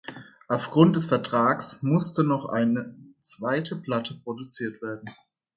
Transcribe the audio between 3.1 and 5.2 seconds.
zweite Platte produziert werden.